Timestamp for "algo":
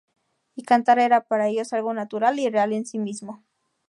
1.73-1.93